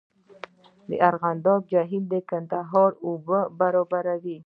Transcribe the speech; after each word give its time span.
د 0.89 0.91
ارغنداب 1.09 1.61
جهیل 1.71 2.03
د 2.09 2.15
کندهار 2.29 2.91
اوبه 3.07 3.39
برابروي 3.59 4.37